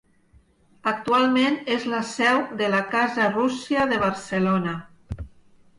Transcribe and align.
Actualment 0.91 1.59
és 1.75 1.85
la 1.93 1.99
seu 2.13 2.41
de 2.63 2.73
la 2.77 2.81
Casa 2.97 3.29
Rússia 3.37 3.87
de 3.95 4.03
Barcelona. 4.07 4.77